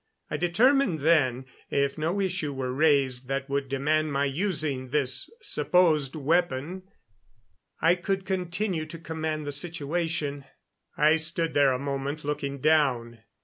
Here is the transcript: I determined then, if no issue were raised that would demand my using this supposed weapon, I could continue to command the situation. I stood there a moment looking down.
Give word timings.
I 0.31 0.37
determined 0.37 1.01
then, 1.01 1.45
if 1.69 1.95
no 1.95 2.19
issue 2.19 2.53
were 2.53 2.73
raised 2.73 3.27
that 3.27 3.47
would 3.51 3.69
demand 3.69 4.11
my 4.11 4.25
using 4.25 4.89
this 4.89 5.29
supposed 5.43 6.15
weapon, 6.15 6.89
I 7.83 7.93
could 7.93 8.25
continue 8.25 8.87
to 8.87 8.97
command 8.97 9.45
the 9.45 9.51
situation. 9.51 10.45
I 10.97 11.17
stood 11.17 11.53
there 11.53 11.71
a 11.71 11.77
moment 11.77 12.23
looking 12.25 12.57
down. 12.57 13.19